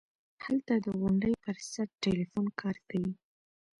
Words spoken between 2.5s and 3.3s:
کار کيي.